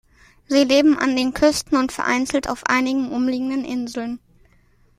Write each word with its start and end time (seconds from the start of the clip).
Sie 0.47 0.63
leben 0.63 0.97
an 0.97 1.15
den 1.15 1.31
Küsten 1.31 1.77
und 1.77 1.91
vereinzelt 1.91 2.49
auf 2.49 2.63
einigen 2.65 3.11
umliegenden 3.11 3.63
Inseln. 3.63 4.19